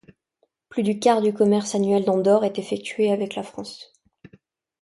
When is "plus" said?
0.69-0.81